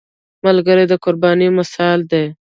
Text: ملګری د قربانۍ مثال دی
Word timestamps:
ملګری 0.45 0.85
د 0.91 0.93
قربانۍ 1.03 1.47
مثال 1.59 1.99
دی 2.11 2.25